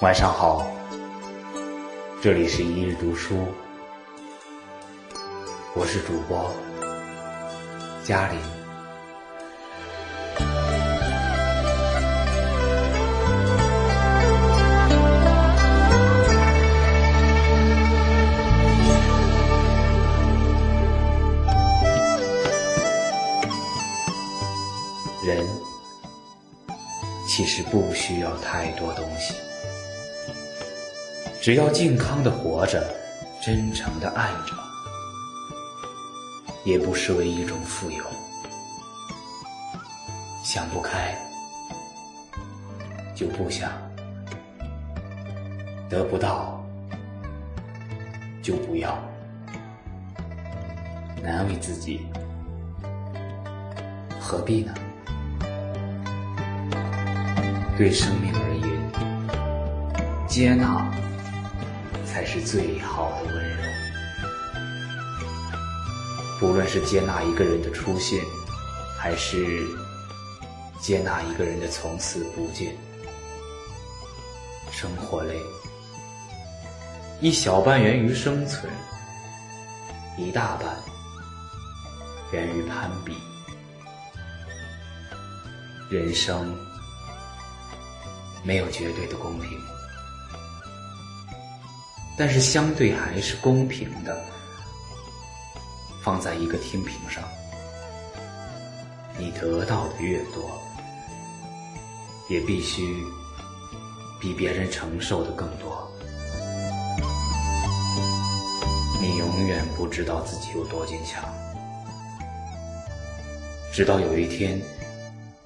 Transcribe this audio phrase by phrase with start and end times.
[0.00, 0.66] 晚上好，
[2.22, 3.48] 这里是一日读书，
[5.74, 6.50] 我是主播
[8.02, 8.38] 嘉玲。
[25.22, 25.46] 人
[27.28, 29.34] 其实不需要太多东西。
[31.42, 32.86] 只要健康的活着，
[33.42, 34.54] 真诚的爱着，
[36.66, 38.04] 也不失为一种富有。
[40.44, 41.16] 想不开，
[43.14, 43.70] 就不想；
[45.88, 46.62] 得不到，
[48.42, 48.98] 就不要。
[51.22, 52.06] 难为自己，
[54.20, 54.74] 何必呢？
[57.78, 60.86] 对生命而言，接纳。
[62.12, 63.62] 才是最好的温柔。
[66.40, 68.24] 不论是接纳一个人的出现，
[68.98, 69.64] 还是
[70.80, 72.74] 接纳一个人的从此不见，
[74.72, 75.38] 生活累，
[77.20, 78.72] 一小半源于生存，
[80.16, 80.76] 一大半
[82.32, 83.14] 源于攀比。
[85.90, 86.56] 人生
[88.42, 89.58] 没有绝对的公平。
[92.20, 94.22] 但是相对还是公平的，
[96.02, 97.24] 放在一个天平上，
[99.16, 100.60] 你得到的越多，
[102.28, 103.02] 也必须
[104.20, 105.90] 比别人承受的更多。
[109.00, 111.24] 你永远不知道自己有多坚强，
[113.72, 114.60] 直到有一天，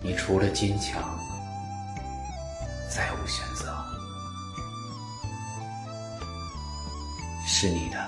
[0.00, 1.16] 你除了坚强，
[2.90, 3.83] 再无选择。
[7.46, 7.98] 是你的，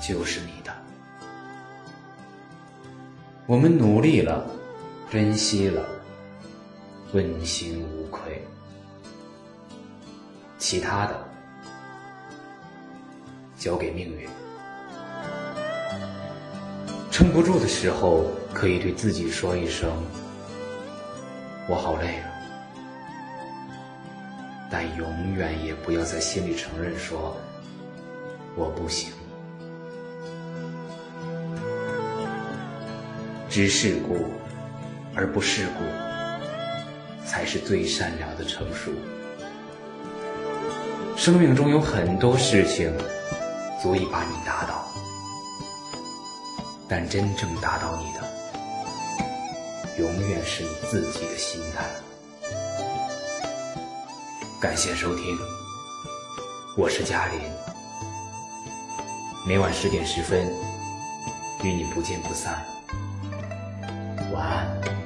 [0.00, 0.72] 就是你的。
[3.46, 4.44] 我们努力了，
[5.10, 5.84] 珍惜了，
[7.12, 8.44] 问心无愧。
[10.58, 11.28] 其他的，
[13.56, 14.28] 交给命运。
[17.10, 19.90] 撑不住的时候，可以对自己说一声
[21.68, 22.31] ：“我好累了。”
[24.74, 27.36] 但永远也不要在心里承认说
[28.56, 29.12] 我不行。
[33.50, 34.32] 知世故
[35.14, 35.84] 而不世故，
[37.26, 38.90] 才是最善良的成熟。
[41.18, 42.90] 生命中有很多事情
[43.82, 44.86] 足以把你打倒，
[46.88, 48.20] 但真正打倒你的，
[49.98, 51.84] 永远是你自己的心态。
[54.62, 55.36] 感谢收听，
[56.76, 57.40] 我是嘉林。
[59.44, 60.48] 每晚十点十分，
[61.64, 62.64] 与你不见不散。
[64.32, 65.01] 晚安。